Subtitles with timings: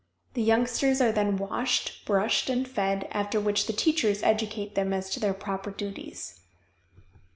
[0.33, 5.11] The youngsters are then washed, brushed, and fed, after which the teachers educate them as
[5.11, 6.39] to their proper duties.